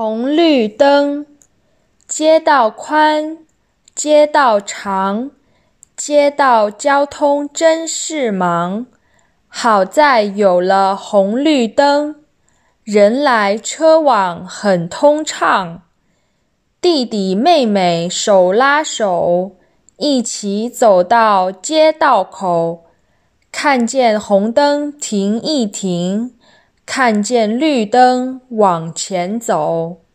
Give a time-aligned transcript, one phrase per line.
[0.00, 1.26] 红绿灯，
[2.06, 3.38] 街道宽，
[3.96, 5.32] 街道长，
[5.96, 8.86] 街道交通真是忙。
[9.48, 12.14] 好在有了红绿灯，
[12.84, 15.82] 人来车往很通畅。
[16.80, 19.56] 弟弟妹妹手拉手，
[19.96, 22.84] 一起走到街道口，
[23.50, 26.36] 看见红灯停一停。
[26.90, 30.07] 看见绿灯往前走。